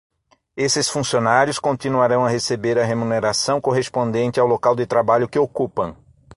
Esses 0.57 0.89
funcionários 0.89 1.59
continuarão 1.59 2.25
a 2.25 2.27
receber 2.27 2.75
a 2.79 2.83
remuneração 2.83 3.61
correspondente 3.61 4.39
ao 4.39 4.47
local 4.47 4.75
de 4.75 4.87
trabalho 4.87 5.29
que 5.29 5.37
ocupam. 5.37 5.95